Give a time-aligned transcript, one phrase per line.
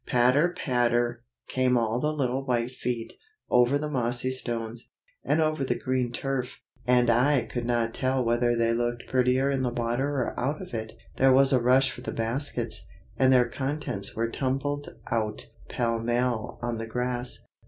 [0.07, 3.13] Patter, patter, came all the little white feet,
[3.51, 4.89] over the mossy stones,
[5.23, 9.61] and over the green turf, and I could not tell whether they looked prettier in
[9.61, 10.93] the water or out of it.
[11.17, 12.83] There was a rush for the baskets,
[13.17, 17.45] and their contents were tumbled out pell mell on the grass.